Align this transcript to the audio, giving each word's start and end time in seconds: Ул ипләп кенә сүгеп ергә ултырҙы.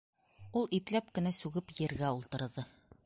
Ул 0.61 0.71
ипләп 0.77 1.11
кенә 1.19 1.33
сүгеп 1.41 1.75
ергә 1.81 2.11
ултырҙы. 2.21 2.67